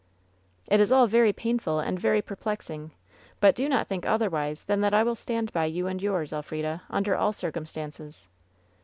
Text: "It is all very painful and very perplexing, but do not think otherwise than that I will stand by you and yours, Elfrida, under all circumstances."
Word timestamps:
"It 0.65 0.79
is 0.79 0.91
all 0.91 1.05
very 1.05 1.31
painful 1.31 1.79
and 1.79 1.99
very 1.99 2.23
perplexing, 2.23 2.89
but 3.39 3.53
do 3.53 3.69
not 3.69 3.85
think 3.87 4.03
otherwise 4.03 4.63
than 4.63 4.81
that 4.81 4.95
I 4.95 5.03
will 5.03 5.13
stand 5.13 5.53
by 5.53 5.65
you 5.65 5.85
and 5.85 6.01
yours, 6.01 6.33
Elfrida, 6.33 6.81
under 6.89 7.15
all 7.15 7.33
circumstances." 7.33 8.27